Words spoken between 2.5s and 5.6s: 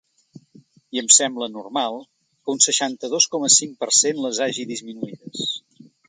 un seixanta-dos coma cinc per cent les hagi disminuïdes.